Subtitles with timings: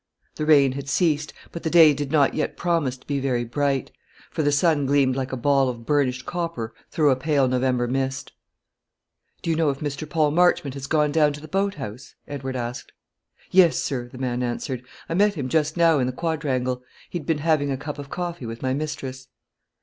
[0.35, 3.91] The rain had ceased; but the day did not yet promise to be very bright,
[4.31, 8.31] for the sun gleamed like a ball of burnished copper through a pale November mist.
[9.43, 10.09] "Do you know if Mr.
[10.09, 12.91] Paul Marchmont has gone down to the boat house?" Edward asked.
[13.51, 16.81] "Yes, sir," the man answered; "I met him just now in the quadrangle.
[17.11, 19.27] He'd been having a cup of coffee with my mistress."